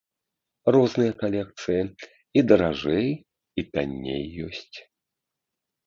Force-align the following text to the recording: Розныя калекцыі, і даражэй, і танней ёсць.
Розныя 0.75 1.11
калекцыі, 1.21 1.83
і 2.41 2.45
даражэй, 2.53 3.07
і 3.63 3.69
танней 3.73 4.23
ёсць. 4.49 4.77